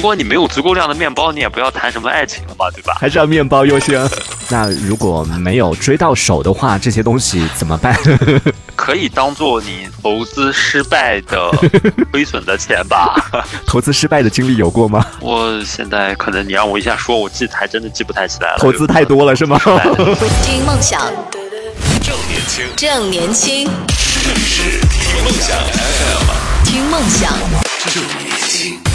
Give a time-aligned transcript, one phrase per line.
[0.00, 2.96] 如果你没有足够量的面包，你也不要谈什么爱情了嘛，对吧？
[2.98, 4.00] 还是要面包优先。
[4.48, 7.94] 那如果没有追到手的话，这些东西怎么办？
[8.74, 11.50] 可以当做你投资失败的
[12.10, 13.14] 亏损的钱吧。
[13.68, 15.04] 投资失败的经历有过吗？
[15.20, 18.58] 我现在可能你让我一下说，我记还真的记不太起来了。
[18.58, 19.60] 投资太多了是吗？
[20.42, 20.98] 听梦想，
[22.00, 23.68] 正年轻，正年轻，
[24.24, 27.34] 这里是听梦想 FM，听梦想。
[27.92, 28.89] 正年轻。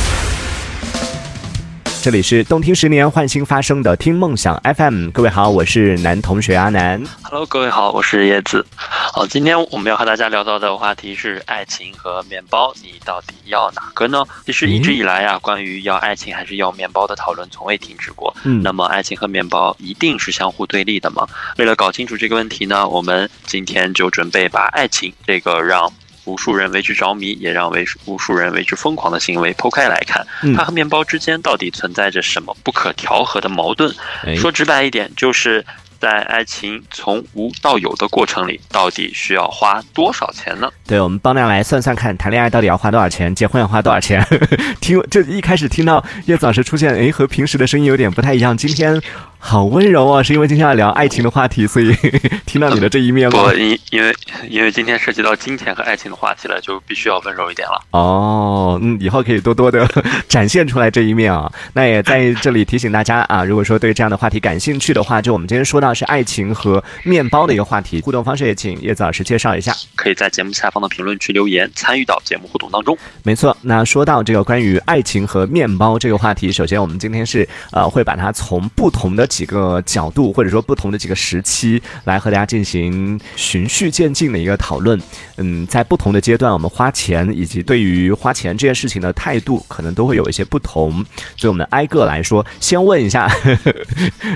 [2.06, 7.04] 这里是动听十年换新发声的听梦想 FM，各位好，我是男同学阿南。
[7.24, 8.64] Hello，各位好，我是叶子。
[8.76, 14.24] 好，今天我们要和大家聊到的话题是爱情和面包，你到底要哪个呢？
[14.46, 18.32] 其实一直以来啊，关于要爱情还是要面包的讨论从未停止过。
[18.44, 21.28] 嗯那么爱情和面包一定是相互对立的吗？
[21.58, 25.92] 为了搞清楚这个问题呢，我们今天就准备把爱情这个让。
[26.26, 33.94] 无数人为之着迷，也让为无数人为之疯狂的行为剖开来看，嗯它和面包之间到底存在着什么不可调和的矛盾？
[34.26, 35.66] 哎说直白一点，就是
[36.00, 40.70] 在爱情从无到有的过程里，到底需要花多少钱呢？
[40.86, 44.24] 对，我们帮大家来算算看，谈恋爱到底要花多少钱，结婚要花多少钱？
[44.82, 49.02] 听，这一开始听到叶子老师出现，哎，和平时的声音有点不太一样，今天
[49.48, 51.96] 好温柔啊，是因为今天要聊爱情的话题，所以
[52.48, 53.54] 听到你的这一面吗不，？
[53.54, 54.12] 因因为
[54.50, 57.80] 因为今天涉及到金钱和爱情的话题了，就必须要温柔一点了。
[57.92, 59.88] 哦，嗯，以后可以多多的
[60.28, 61.50] 展现出来这一面啊。
[61.74, 69.72] 那也在这里提醒大家啊，如果说对这样的话题感兴趣的话，就我们今天说到是爱情和面包的一个话题，互动方式也请叶子老师介绍一下。
[69.96, 72.98] 可以在节目下方的评论区留言，参与到节目互动当中。
[73.22, 84.98] 没错，那说到这个关于爱情和面包这个话题，首先我们今天是呃会把它从不同的几个角度，或者说不同的几个时期来和大家进行循序渐进的一个讨论。
[85.36, 91.06] 嗯，在不同的阶段，我们花钱以及对于花钱这件事情的态度，可能都会有一些不同。
[91.36, 93.74] 所以，我们挨个来说，先问一下，呵呵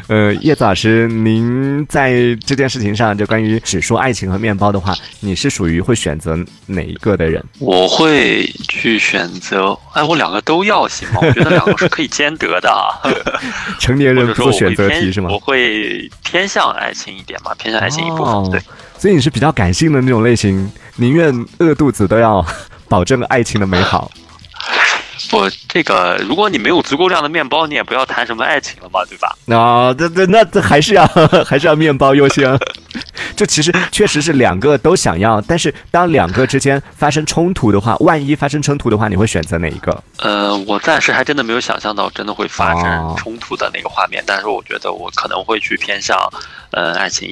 [0.07, 7.41] 呃，叶子老师，您在这件事情上，就关于只说爱情和面包的话，你是属于会选择哪一个的人？
[7.59, 11.19] 我会去选择，哎，我两个都要行吗？
[11.21, 12.99] 我觉得两个是可以兼得的啊。
[13.79, 15.29] 成年人不做选择偏题是吗？
[15.31, 18.25] 我会偏向爱情一点嘛，偏向爱情一部分。
[18.25, 18.59] 哦对，
[18.97, 22.45] 所以你是比较感性的那种类型，宁愿饿肚子都要
[22.89, 24.11] 保证爱情的美好。
[25.31, 29.35] 我这个，如果你没有足够量的面包，你也不要谈什么爱情了嘛，对吧？
[29.47, 31.05] 啊，这这那这还是要
[31.45, 32.57] 还是要面包优先。
[33.35, 40.03] 就其实确实是两个都想要，但是当两个之间发生冲突的话，万一发生冲突的话，你会选择哪一个？
[40.17, 46.17] 呃，我暂时还真的没有想象到真的会发哦生冲突的那个画面，但是我觉得我可能会去偏向，
[46.71, 47.29] 呃，爱情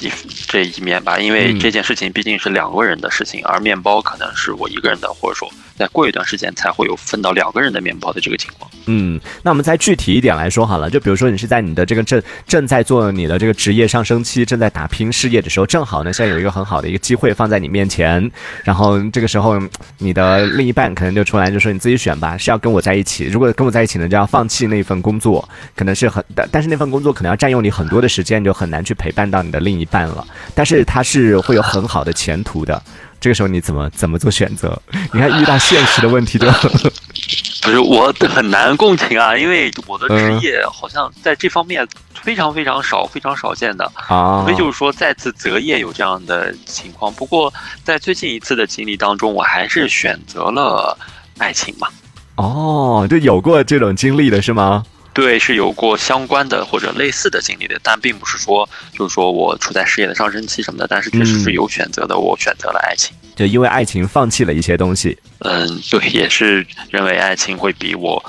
[0.00, 0.10] 一
[0.46, 5.50] 这一面吧，因为嗯这件事情毕竟是两个人的事情，而面包可能是我一个人的，或者说
[5.80, 8.70] 再过一段时间才会有分到两个人的面包的这个情况。
[8.84, 18.30] 嗯，那我们再具体一点来说好了，就比如说你是在你的这个正正在做你的这个职业上升期，正在打拼事业的时候，正好呢现在有一个很好的一个机会放在你面前，
[18.62, 19.58] 然后这个时候
[19.96, 32.82] 你的另一半可能就出来就说你自己选吧，是要跟我在一起，如果跟我在一起呢，就要放弃那份工作，可能是很但但是那份工作可能要占用你很多的时间，就很难去陪伴到你的另一半了，但是它是会有很好的前途的。
[33.20, 34.80] 这个时候你怎么怎么做选择？
[35.12, 36.46] 你看遇到现实的问题就
[37.62, 43.84] 不是我很难共情啊，因为我的职嗯业好像在这方面非常非常少，非常少见的。
[44.08, 47.12] 啊所以就是说再次择业有这样的情况。
[47.12, 47.52] 不过
[47.84, 50.96] 在最近一次的经历当中，我还是选择了
[51.36, 51.88] 爱情嘛。
[52.36, 54.82] 哦，就有过这种经历的是吗？
[55.12, 63.14] 对，是有过相关的或者类似的经历的，但并不是说就是说我处在事业的上升期什么的，但是确实是有选择的，我选择了爱情。
[63.34, 65.18] 就因为爱情放弃了一些东西。
[65.38, 68.22] 嗯，对，也是认为爱情会比我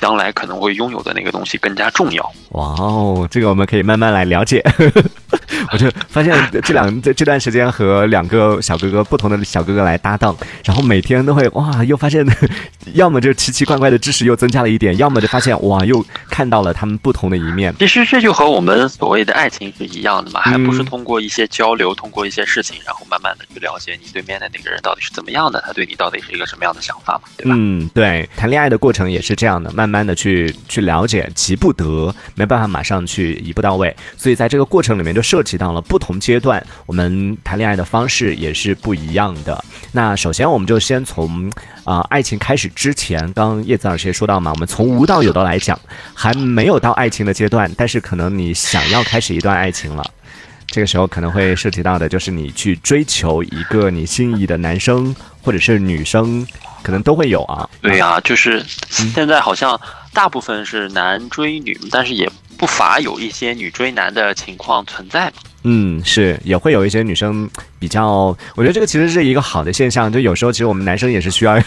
[0.00, 2.22] 将来可能会拥有的那个东西更加重要。
[2.50, 4.64] 哇哦，这个我们可以慢慢来了解。
[5.70, 12.24] 我就发现这两这这段时间和两个小哥哥不同的小哥哥来搭档，然后每天都会哇，又发现
[12.94, 17.74] 要么就奇奇怪怪的知识又增加了一点，要么就发现哇，又看到了他们不同的一面。
[17.78, 27.54] 其实这就和我们所谓的爱情是一样的嘛，还不是嗯通过一些交流，通过一些事情，然后慢慢的去了解你对面的那个人到底是怎么样的，他对你到底是一个什么样的想法嘛，对吧？
[27.58, 39.64] 嗯，对，谈恋爱的过程也是这样的，慢慢慢的去去了解，急不得，没办法马上去一步到位，所以在这个过程里面就涉及到了不同阶段，我们谈恋爱的方式也是不一样的。
[39.92, 41.50] 那首先我们就先从
[41.84, 45.78] 啊、爱情开始之前，刚刚叶子老师也说到嘛，我们从无到有的来讲，
[46.12, 50.04] 还没有到爱情的阶段，但是可能你想要开始一段爱情了。
[50.68, 56.46] 这个时候可能会涉及到的就是你去追求一个你心仪的男生或者是女生，
[56.82, 57.68] 可能都会有啊。
[57.80, 59.80] 对呀、就是现在好像
[60.12, 65.34] 大部分是男追女，但是也不乏有一些女追男的情况存在嘛。
[65.70, 67.46] 嗯，是也会有一些女生
[67.78, 70.10] 比较，我觉得这个其实是一个好的现象。
[70.10, 71.60] 就有时候其实我们男生也是需要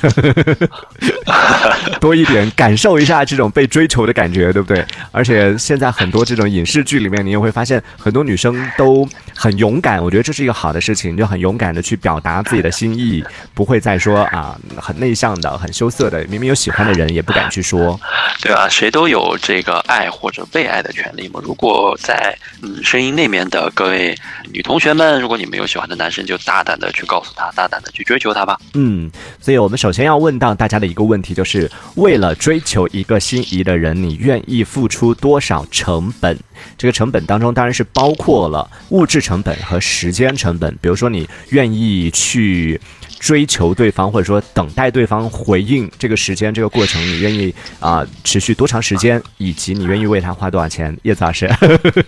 [2.02, 4.84] 多一点感受一下这种被追求的感觉，对不对？
[5.12, 18.00] 而且现在很多这种影视剧里面，你也会发现很多女生都很勇敢，我觉得这是一个好的事情，就很勇敢的去表达自己的心意，不会再说啊很内向的、很羞涩的，明明有喜欢的人也不敢去说。
[18.42, 21.40] 对啊，谁都有这个爱或者被爱的权利嘛。
[21.44, 24.18] 如果在嗯声音那面的各位
[24.52, 28.58] 女同学们，如果你们有喜欢的男生，就大胆的去告诉他，大胆的去追求他吧。
[28.74, 36.36] 嗯，所以我们首先要问到大家的一个问题，就是为了追求一个心仪的人，你愿意付出多少成本？
[36.78, 40.72] 这个成本当中当然是包括了物质成本和时间成本。
[40.82, 42.80] 比如说，你愿意去
[43.22, 50.98] 追求对方，或者说等待对方回应这个时间这个过程，你愿意啊、持续多长时间，以及你愿意为他花多少钱？
[51.04, 51.48] 叶子老师，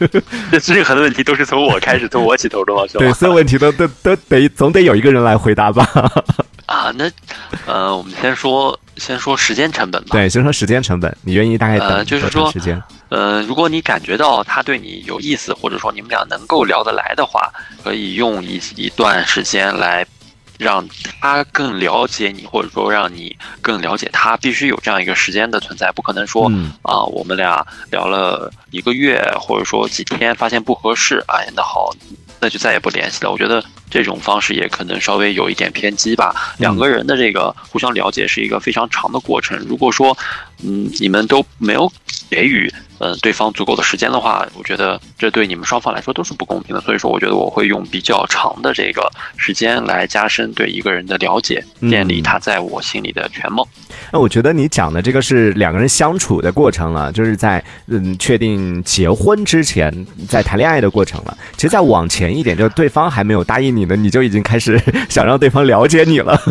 [0.59, 5.87] 这任何的问题都是从我开始，从我起头的嘛，是对，所有问题都都都得总得有一个人来回答吧？
[6.65, 7.07] 啊，那
[7.67, 10.09] 呃，我们先说先说时间成本吧。
[10.13, 12.81] 对，先说时间成本，你愿意大概等呃就是多长说时间？
[13.09, 17.51] 呃，如果你感觉到他对你有意思，或者说你们俩能够聊得来的话，
[17.83, 20.03] 可以用一一段时间来
[20.57, 20.87] 让
[21.19, 31.93] 他更了解你，或者说让你更了解他，必须有这样一个时间的存在，不可能说嗯啊、我们俩聊了一个月，或者说几天，发现不合适，哎，那好，
[32.39, 33.31] 那就再也不联系了。
[33.31, 36.55] 我觉得这种方式也可能稍微有一点偏激吧。
[36.57, 39.57] 两个人的这个互相了解是一个非常长的过程。
[39.67, 40.17] 如果说，
[40.63, 41.91] 嗯，你们都没有
[42.29, 42.71] 给予
[43.03, 46.81] 呃对方足够的时间的话，我觉得这对你们双方来说都是不公平的。
[46.81, 53.67] 所以说，我觉得我会用比较长的这个时间来加深对一个人的了解，嗯建立他在我心里的全貌。
[54.09, 59.93] 那我觉得你讲的这个是两个人相处的过程了，就是在嗯确定结婚之前，
[60.29, 61.37] 在谈恋爱的过程了。
[61.57, 66.39] 其实再往前一点，就是对方还没有答应你呢，你就已经开始 想让对方了解你了。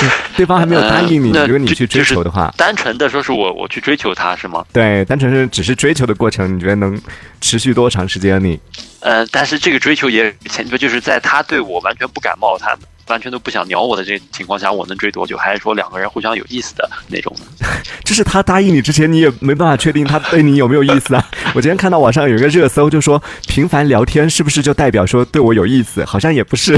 [0.00, 0.06] 就
[0.36, 4.64] 对方还没有答应你，呃如果你去追求的话，单纯的说是我我去追求他是吗？
[4.72, 7.00] 对，单纯是只是追求的过程，你觉得能
[7.40, 8.42] 持续多长时间？
[8.42, 8.58] 你
[9.00, 12.76] 呃，但是这个追求也前提就是在他对我完全不感冒，他
[13.08, 15.36] 完全都不想鸟我的这个情况下，我能追多久？
[15.36, 17.66] 还是说两个人互相有意思的那种呢？
[18.02, 21.24] 这是他答应你之前，你也没办法确定他对你有没有意思啊。
[21.54, 26.04] 我今天看到网上有一个热搜，就说频繁聊天是不是就代表说对我有意思？
[26.04, 26.76] 好像也不是，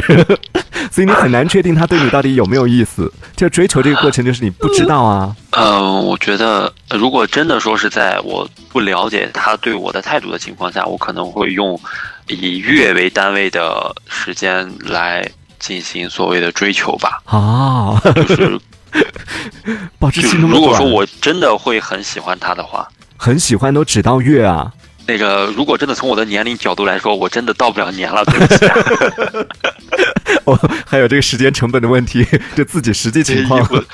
[0.90, 3.12] 所以你很难确定他对你到底有没有意思。
[3.36, 5.34] 就追求这个过程就是你不知道啊。
[5.52, 11.78] 呃，我觉得呃如果真的说是在我不了解他对我的态度的情况下，我可能会用
[12.26, 17.20] 以月为单位的时间来进行所谓的追求吧。
[17.24, 18.58] 啊，就是
[19.98, 24.72] 保质就期那么短如果说，我真的会很喜欢他的话，很喜欢都只到月啊。
[25.06, 28.76] 那个如果真的从我的年龄角度来说，我真的到不了年了，对不起啊。
[30.48, 33.60] 哦，还有这个时间成本的问题，就自己实际情况。
[33.70, 33.84] 我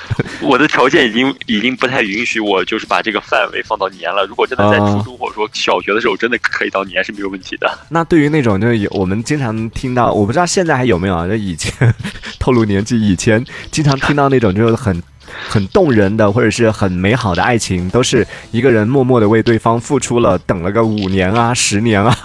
[0.41, 4.25] 我的条件已经已经不太允许我就是把这个范围放到年了。
[4.25, 7.79] 如果真的在哦初中或者说小学的时候，真的可以到年是没有问题的。
[7.89, 11.27] 那对于那种就是有我们经常听到，我不知道现在还有没有啊？
[11.27, 11.93] 就以前
[12.39, 15.01] 透露年纪，以前经常听到那种就是很
[15.49, 22.15] 很动人的，或者是很美好的爱情，都是一个人默默的为对方付出了，等了个五年啊、十年啊，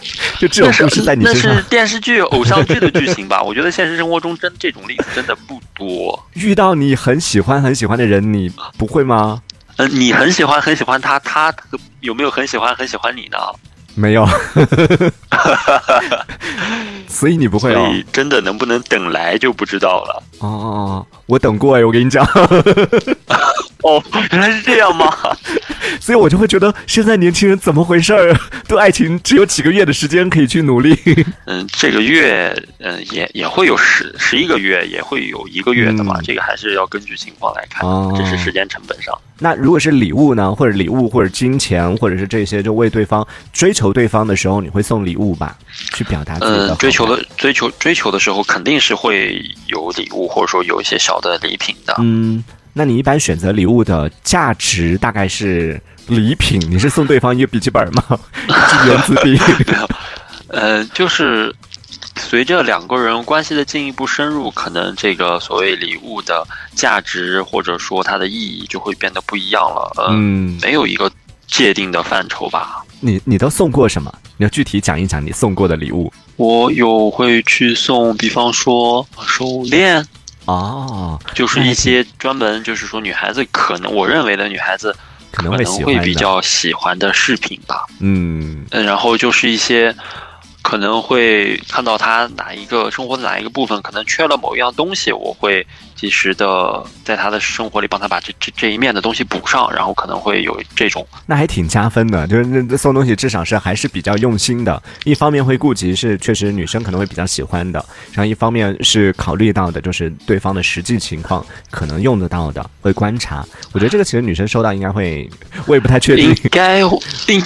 [0.38, 3.42] 就这种故事在你那身上是电视剧、偶像剧的剧情吧？
[3.42, 6.26] 我觉得现实生活中真这种例子真的不多。
[6.34, 9.42] 遇到你很喜欢很喜欢的人，你不会吗？
[9.78, 11.54] 嗯、你很喜欢很喜欢他，他
[12.00, 13.38] 有没有很喜欢很喜欢你呢？
[13.94, 14.28] 没有，
[17.08, 17.86] 所以你不会哦。
[17.86, 20.22] 所以真的能不能等来就不知道了。
[20.40, 22.22] 哦，我等过哎，我跟你讲，
[23.82, 24.02] 哦，
[24.32, 25.12] 原来是这样吗？
[26.00, 28.34] 所以我就会觉得现在年轻人怎么回事儿？
[28.68, 30.96] 对爱情只有几个月的时间可以去努力。
[31.46, 36.16] 嗯，这个月，嗯，也也会有十十一个月，也会有一个月的嘛。
[36.18, 39.16] 嗯这个还是要根据情况来看，哦这是时间成本上。
[39.38, 45.56] 那如果是礼物呢，或者礼物，或者金钱，或者是这些，就为对方追求对方的时候，你会送礼物吧，
[45.94, 51.94] 去表达自己的嗯，追求的追求追求的时候，肯定是会有礼物，或者说有一些小的礼品的。
[52.00, 52.42] 嗯，
[52.78, 56.60] 那你一般选择礼物的价值大概是礼品？
[56.70, 58.04] 你是送对方一个笔记本吗？
[58.86, 59.40] 原子笔？
[60.48, 61.50] 呃，就是
[62.16, 69.90] 随着两个人关系的进一步深入，可能这个所谓礼物的价值或者说它的意义就会变得不一样了。
[69.96, 71.10] 呃、嗯，没有一个
[71.46, 72.84] 界定的范畴吧。
[73.00, 74.12] 你你都送过什么？
[74.36, 80.06] 你要具体讲一讲你送过的礼物我有会去送，比方说手链，
[80.46, 84.96] 哦，就是一些专门就是说女孩子可能我认为的女孩子
[85.30, 87.84] 可能会比较喜欢的饰品吧。
[88.00, 89.94] 嗯嗯，然后就是一些
[90.66, 104.82] 可能会看到他哪一个生活的哪一个部分可能缺了某一样东西，我会及时的在他的生活里帮他把这这这一面的东西补上，然后可能会有这种那还挺加分的，就是那那送东西至少是还是比较用心的。
[105.04, 107.78] 一方面会顾及是确实女生可能会比较喜欢的，
[108.12, 113.46] 然后一方面是考虑到的就是对方的实际情况可能用得到的，会观察。
[113.72, 115.30] 我觉得这个其实女生收到应该会，
[115.68, 116.36] 我也不太确定应。
[116.50, 116.90] 该应，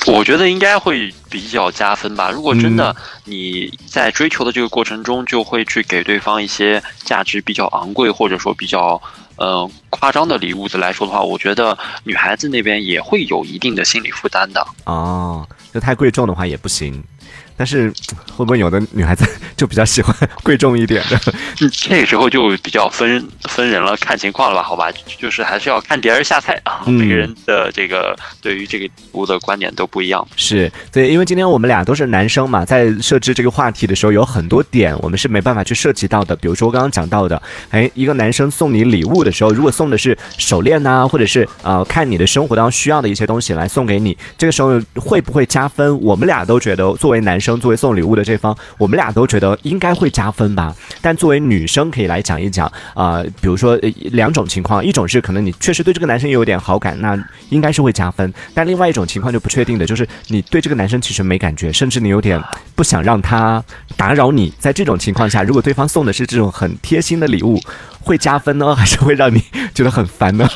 [0.07, 2.31] 我觉得应该会比较加分吧。
[2.31, 9.01] 如果真的你在追求的这个过程中，就会去给对方一些价值比较昂贵或者说比较
[9.37, 14.67] 呃夸张的礼物的来说的话，我觉得女孩子那边也会有一定的心理负担的。
[14.85, 17.03] 哦，那太贵重的话也不行。
[17.61, 17.93] 但是
[18.35, 19.23] 会不会有的女孩子
[19.55, 21.21] 就比较喜欢贵重一点的？
[21.71, 24.63] 这个时候就比较分分人了，看情况了吧？
[24.63, 26.81] 好吧，就是还是要看碟儿下菜啊。
[26.87, 30.27] 嗯每个人的这个对于这个礼物的观点都不一样。
[30.37, 36.35] 是对，因为今天我们俩都是男生嘛，在设置这个话题的时候，有很多点我们是没办法去涉及到的。
[36.37, 46.01] 比如说我刚刚讲到的，哎，一个男生送你礼物的时候，如果送的是手链呐、或者是呃看你的生活当中需要的一些东西来送给你，这个时候会不会加分？
[46.01, 50.75] 我们俩都觉得，作为男生，作为送礼物的这方，我们俩都觉得应该会加分吧。
[51.01, 53.77] 但作为女生，可以来讲一讲啊、比如说
[54.13, 62.39] 两种情况，一种是可能你确实对这个男生有点好感，那应该是会加分；但另外一种情况就不确定的，就是你对这个男生其实没感觉，甚至你有点
[62.75, 63.65] 不想让他
[63.97, 64.53] 打扰你。
[64.59, 67.59] 在这种情况下，如果对方送的是这种很贴心的礼物，
[68.01, 69.43] 会加分呢，还是会让你
[69.75, 70.49] 觉得很烦呢？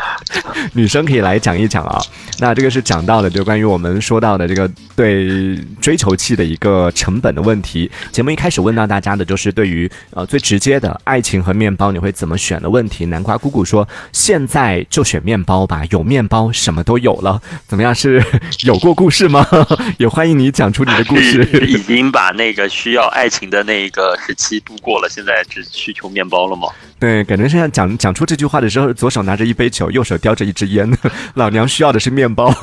[0.74, 2.00] 女生可以来讲一讲啊。
[2.38, 7.90] 那这个是讲到的，就关于我们说到的这个对追求器的一个成本的问题。
[8.10, 13.06] 节目一开始问到大家的就是对于呃最直接的爱情和面包你会怎么选的问题。
[13.06, 17.40] 南瓜姑姑说现在就选面包吧，有面包什么都有了。
[17.66, 17.94] 怎么样？
[17.94, 18.24] 是
[18.64, 19.46] 有过故事吗？
[19.98, 21.42] 也欢迎你讲出你的故事。
[21.68, 26.68] 已经把那个需要爱情的那个时期度过了，现在只需求面包了吗？
[26.98, 30.90] 对，感觉现在讲讲出这句话的时候，左手拿着一杯酒，右手叼着一支烟。
[31.34, 32.54] 老娘需要的是面包。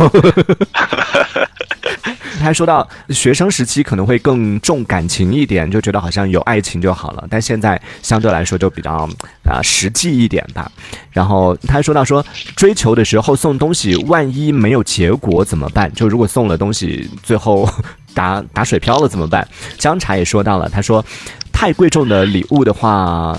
[2.40, 9.10] 他还说到，学生时期可能会更重感情一点，就觉得好像有爱情就好了，但现在相对来说就比较
[9.44, 10.72] 啊、实际一点吧。
[11.12, 15.92] 然后他还说到说，追求的时候送东西，万一没有结果怎么办？
[15.94, 17.70] 就如果送了东西，最后
[18.14, 19.46] 打打水漂了怎么办？
[19.78, 21.04] 姜茶也说到了，他说，
[21.52, 23.38] 太贵重的礼物的话。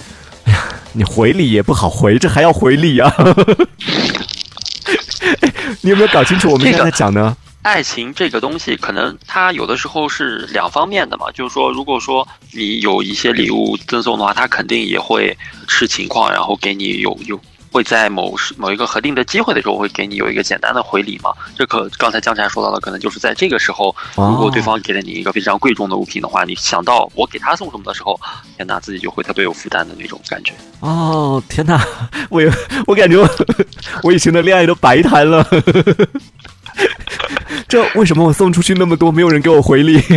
[0.92, 3.12] 你回礼也不好回，这还要回礼啊！
[5.83, 7.37] 你有没有搞清楚我们现在讲呢？
[7.62, 11.30] 爱情这个东西，可能它有的时候是两方面的嘛。
[11.33, 15.37] 就是说，如果说你有一些礼物赠送的话，他肯定也会
[15.69, 17.38] 视情况，然后给你有有
[17.70, 21.30] 会在某时某一个核定的机会的时候，会给你有一个简单的回礼嘛。
[21.56, 28.18] 这可刚才江茶说到的，可能就是在这个时候，哦如果对方给了你一个非常贵重的物品的话，你想到我给他送什么的时候，
[28.56, 30.52] 天哪，自己就会特别有负担的那种感觉。
[30.80, 31.80] 哦，天哪！
[32.28, 32.50] 我有，
[32.86, 33.28] 我感觉我
[34.02, 35.46] 我以前的恋爱都白谈了。
[37.68, 40.00] 这为什么我送出去那么多，没有人给我回礼？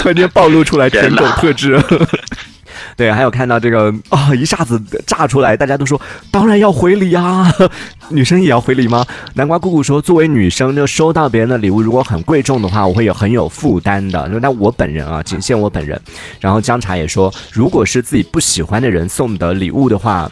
[0.00, 1.78] 突然间暴露出来舔狗特质。
[2.96, 7.52] 对，还有看到这个啊、一下子炸出来，大家都说当然要回礼啊，
[8.10, 9.04] 女生也要回礼吗？
[9.34, 14.28] 南瓜姑姑说，作为女生，就收到别人的礼物，如果很贵重的话，我会有很有负担的。
[14.40, 16.00] 那我本人啊，仅限我本人。
[16.40, 20.30] 然后姜茶也说，如果是自己不喜欢的人送的礼物的话，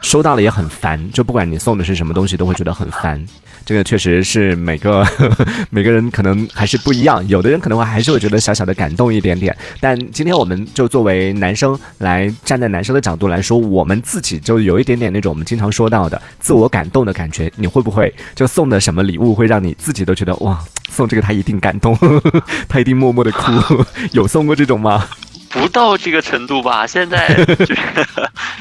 [0.00, 3.24] 收到了也很烦，就不管你送的是什么东西，都会觉得很烦。
[3.64, 5.06] 这个确实是每个
[5.70, 9.56] 每个人可能还是不一样，有的人可能会还是会觉得小小的感动一点点。
[9.78, 17.52] 但今天我们就作为男生来站在男生的角度来说，我们自己就有一点点那种我们经常说到的自我感动的感觉。
[17.56, 21.96] 你会不会就送的什么礼物会让你自己都觉得哇，送这个他一定感动，
[22.66, 23.52] 他一定默默的哭？
[24.12, 25.06] 有送过这种吗？
[25.50, 26.86] 不到这个程度吧？
[26.88, 27.76] 现在就是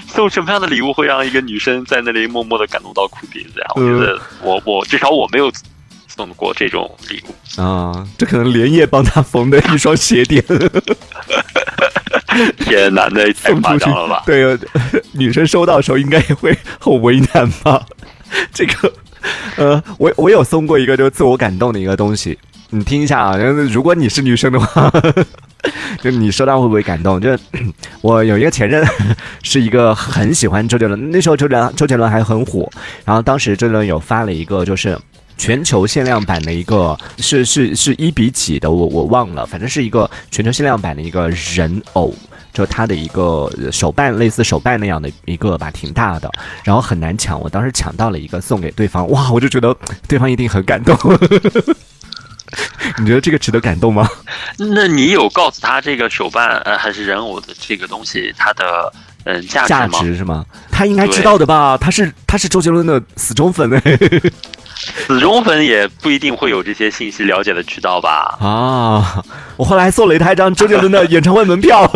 [0.07, 3.67] 送什么样的礼物会让一个女生在那里默默的感动到哭鼻子呀？
[3.75, 5.51] 我觉得我我至少我没有
[6.07, 7.61] 送过这种礼物。
[7.61, 10.43] 啊，这可能连夜帮他缝的一双鞋垫。
[12.59, 14.23] 天哪，那也太夸张了吧？
[14.25, 14.57] 对，呃
[15.13, 17.85] 女生收到的时候应该也会很为难吧？
[18.53, 18.93] 这个，
[19.57, 22.37] 呃，我我有送过一个就是自我感动的一个东西，
[22.69, 23.37] 你听一下啊。
[23.37, 24.91] 如果你是女生的话，
[26.01, 27.19] 就你收到会不会感动？
[27.19, 27.37] 就
[28.01, 28.85] 我有一个前任，
[29.43, 32.69] 是一个很喜欢周杰伦，那时候周杰伦周杰伦还很火，
[33.05, 34.97] 然后当时周杰伦有发了一个就是。
[35.41, 42.13] 全球限量版的一个，是是是一比几的，我我忘了，反正是一个全球限量版的一个人偶。
[42.51, 46.29] 就他的一个手办，类似手办那样的一个吧，挺大的，
[46.65, 47.39] 然后很难抢。
[47.39, 49.73] 我当时抢到了一个送给对方，哇，我就觉得
[50.09, 50.93] 对方一定很感动。
[52.99, 54.07] 你觉得这个值得感动吗？
[54.57, 58.91] 那你有告诉他这个手办呃还是人偶的这个东西它的
[59.25, 60.45] 嗯价价值是吗？
[60.71, 61.77] 他应该知道的吧？
[61.79, 63.81] 他是他是周杰伦的死忠粉哎。
[65.05, 68.37] 死忠粉也不一定会有这些信息了解的渠道吧？
[68.39, 69.23] 啊，
[69.57, 71.89] 我后来还送了他一张周杰伦的演唱会门票。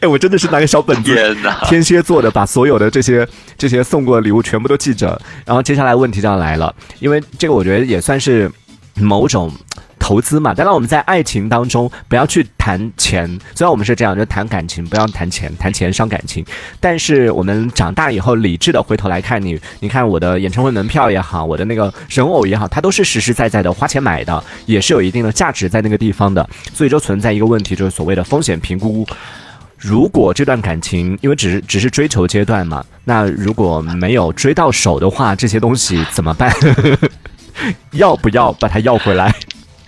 [0.00, 1.36] 哎，我真的是拿个小本子！
[1.64, 3.28] 天蝎座的，把所有的这些
[3.58, 5.20] 这些送过的礼物全部都记着。
[5.44, 8.50] 然后接下来问题就要来了，因为这个我觉得也算是
[8.96, 9.52] 某种
[9.98, 10.52] 投资嘛。
[10.54, 16.44] 当然我们在爱情当中不要去谈钱，虽然我们是这样，就谈感情，不要谈钱，谈钱伤感情。
[16.80, 26.48] 但是我们长大以后，理智的回头来看你，你看我的演唱会门票也好，我的那个人偶也好，它都是实实在在的花钱买的，也是有一定的价值在那个地方的。
[26.72, 29.06] 所以就存在一个问题，就是所谓的风险评估。
[29.78, 36.50] 如果这段感情因为只是只是追求阶段嘛，那如果没有追到手的话，这些东西怎么办？
[37.92, 39.34] 要不要把它要回来？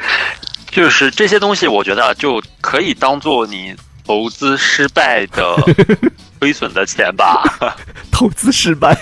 [0.70, 5.56] 就是这些东西，我觉得就可以当做你投资失败的
[6.38, 7.42] 亏损的钱吧。
[8.12, 8.96] 投资失败，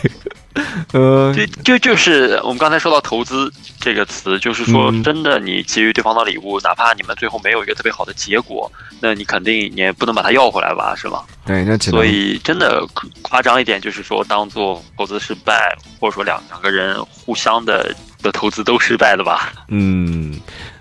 [0.93, 8.71] 呃，就就就是我们刚才说到投资这个词，就是说嗯真的，你给予对方的礼物，哪怕你们最后没有一个特别好的结果，
[9.01, 11.23] 那你肯定你也不能把它要回来吧，是吗？
[11.47, 12.87] 对，那所以真的
[13.23, 19.53] 夸张一点，就是说当做投资失败，或者说两两个人互相的的投资都失败了吧？
[19.69, 20.35] 嗯，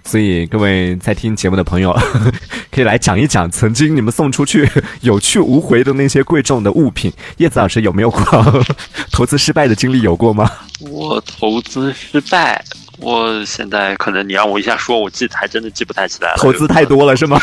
[0.03, 1.97] 所以各位在听节目的朋友，
[2.71, 4.69] 可以来讲一讲曾经你们送出去
[5.01, 7.11] 有去无回的那些贵重的物品。
[7.37, 8.63] 叶子老师有没有过
[9.11, 10.01] 投资失败的经历？
[10.01, 10.49] 有过吗？
[10.81, 12.63] 我投资失败，
[12.97, 16.37] 我现在可能你让我一下说，我记还真的记不太起来了。
[16.37, 17.39] 投资太多了是吗？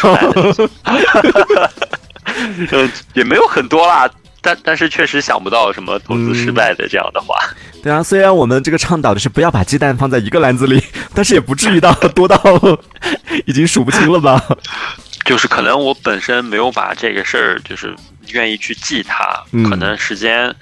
[2.71, 4.09] 呃，也没有很多啦，
[4.43, 7.35] 但但是确实想不到什么投资失败的这样的话。
[7.83, 10.83] 对啊，虽然我们这个倡导的是不要把鸡蛋放在一个篮子里，
[11.15, 12.37] 但是也不至于到多到
[13.47, 14.45] 已经数不清了吧？
[15.25, 17.95] 就是可能我本身没有把这个事儿，就是
[18.33, 20.53] 愿意去记它，嗯可能时间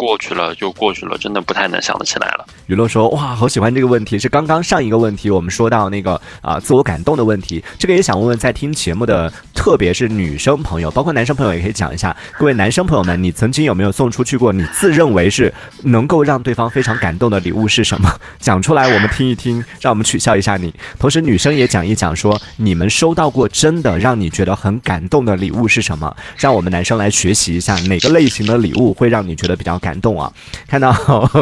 [0.00, 2.46] 过去了就过去了，真的不太能想得起来了。
[2.68, 12.16] 娱乐说：“哇，好喜欢这个问题，是刚刚上一个问题我们说到那个啊、自我感动的问题，这个也想问问在听节目的，特别是女生朋友，包括男生朋友也可以讲一下。
[12.38, 18.08] 各位男生朋友们，你曾经有没有送出去过你自认为是能够让对方非常感动的礼物是什么？
[18.38, 20.72] 讲出来我们听一听，让我们取笑一下你。
[20.98, 30.30] 同时女生也讲一讲说你们收到过真的让你觉得很感动的礼物是什么，让我们男生来学习一下哪个类型的礼物会让你觉得比较感动啊。
[30.68, 30.94] 看到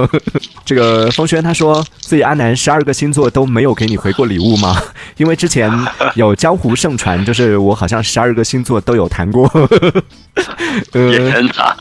[0.64, 4.76] 这个风轩他说，自己阿南十二个星座都没有给你回过礼物吗？
[5.16, 5.70] 因为之前
[6.14, 9.50] 有江湖盛传，就是我好像十二个星座都有谈过，
[10.92, 11.76] 呃，天哪！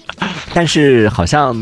[0.54, 1.56] 但是好像，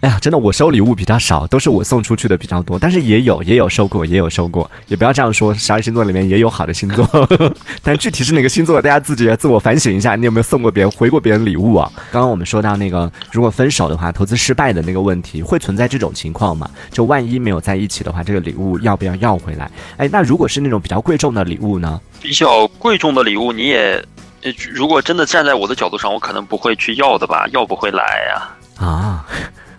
[0.00, 7.04] 哎呀，真的我收礼物比较少，都是我送出去的比较多，但是也有也有收过，也有收过，也不要这样说，十二星座里面也有好的星座，
[7.82, 11.90] 但具体是哪个星座，大家自己自我反省一下，你有没有送过别人回过别人礼物啊？
[12.12, 16.70] 刚刚我们说到那个，如果分手的话，投资失败的那个问题，会存在这种情况吗？
[16.92, 19.68] 就万一没有在一起的话，这个礼物要不要要回来？
[19.96, 22.00] 哎，那如果是那种比较贵重的礼物呢？
[22.22, 24.00] 比较贵重的礼物，你也，
[24.42, 29.26] 呃如果真的站在我的角度上，我可能不会去要的吧，要不回来呀、啊，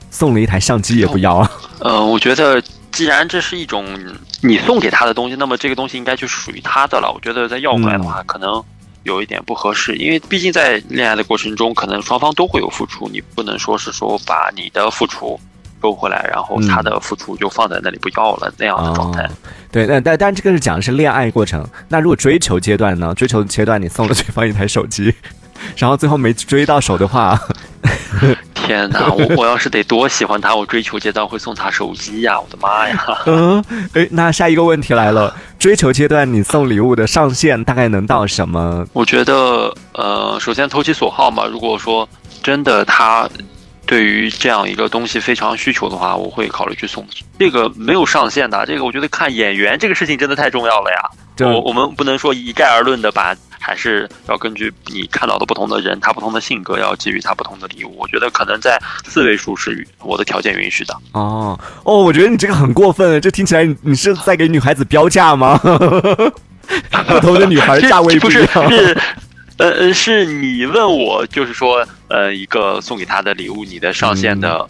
[0.10, 1.52] 送了一台相机也不要啊？
[1.80, 3.86] 呃，我觉得既然这是一种
[4.42, 7.12] 你送给他的东西，那么这个东西应该就是属于他的了。
[7.14, 8.64] 我觉得再要回来的话，可能
[9.04, 15.40] 有一点不合适，因为毕竟在恋爱的过程中，可能双方都会有付出，你不能说是说把你的付出
[15.82, 19.24] 收回来，然后嗯他的付出就放在那里不要了那样的状态。
[19.24, 19.30] 哦
[19.72, 21.64] 对，但但但这个是讲的是恋爱过程。
[21.88, 23.14] 那如果追求阶段呢？
[23.14, 25.14] 追求阶段你送了对方一台手机，
[25.78, 27.40] 然后最后没追到手的话，
[28.54, 32.40] 天哪，我我要是得多喜欢他，我追求阶段会送他手机呀！
[32.40, 33.06] 我的妈呀！
[33.26, 38.86] 嗯，哎，那下一个问题来了，追求阶段你送礼物的上限大概能到什么？
[38.94, 41.46] 我觉得，呃，首先投其所好嘛。
[41.46, 42.08] 如果说
[42.44, 43.28] 真的他
[43.86, 47.04] 对于这样一个东西非常需求的话，我会考虑去送。
[47.40, 51.10] 这个没有上限的，这个我觉得看眼缘这个事情真的太重要了呀。
[51.36, 53.34] 就我我们不能说一概而论的把，
[53.70, 57.96] 还是要根据你看到的不同的人，他不同的性格，要给予他不同的礼物。
[58.00, 60.98] 我觉得可能在四位数是我的条件允许的。
[61.12, 65.56] 哦哦，我觉得你这个很过分，这听起来你你是在给女孩子标价吗？
[67.08, 68.72] 不同的女孩价位不是一样。
[68.72, 68.98] 是，
[69.58, 74.66] 呃呃，是你问我，就是说，呃，一个送给她的礼物，你的上限的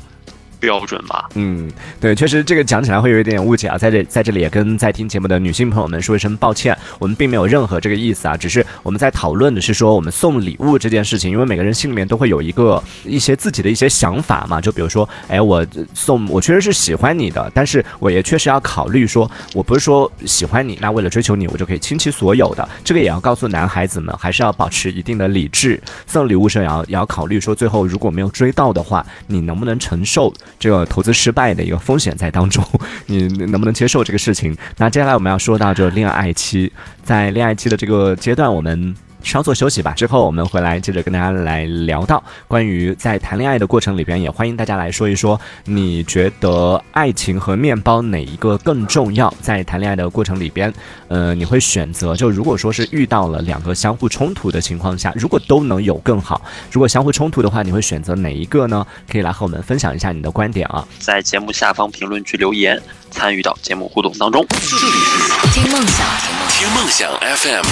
[0.60, 1.30] 标准吧。
[1.36, 32.66] 嗯，对，确实这个讲起来会有一点点误解啊，在这在这里也跟在听节目的女性朋友们说一声抱歉，我们并没有任何这个意思啊，只是我们在讨论的是说我们送礼物这件事情，因为每个人心里面都会有一个一些自己的一些想法嘛，就比如说，哎，我送我确实是喜欢你的，但是我也确实要考虑说，我不是说喜欢你，那为了追求你，我就可以倾其所有的，这个也要告诉男孩子们，还是要保持一定的理智，送礼物时也要也要考虑说，最后如果没有追到的话，你能不能承受这个投资失败的一个风险在当中，
[33.08, 34.56] 你能不能接受这个事情？
[34.78, 36.72] 那接下来我们要说到这恋爱期，
[37.04, 38.96] 在恋爱期的这个阶段，我们。
[39.24, 49.34] 稍作休息吧，之后我们回来接着跟大家来聊到关于在谈恋爱的过程里边，也欢迎大家来说一说，你觉得爱情和面包哪一个更重要？
[49.42, 50.74] 在谈恋爱的过程里边，
[51.08, 58.86] 呃，你会选择就如果说是遇到了两个相互冲突的情况下，如果都能有更好，如果相互冲突的话，你会选择哪一个呢？
[59.10, 64.46] 可以来和我们分享一下你的观点啊，在节目下方评论区留言，参与到节目互动当中。
[64.50, 66.08] 这里是听梦想，
[66.50, 67.66] 听梦想 FM，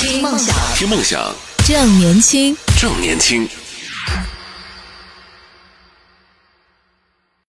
[0.00, 1.34] 听梦想，听梦想。
[1.66, 2.56] 正年轻。
[2.80, 3.48] 正年轻。